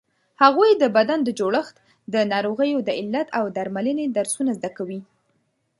[0.43, 1.75] هغوی د بدن د جوړښت،
[2.13, 5.01] د ناروغیو د علت او درملنې درسونه زده کوي.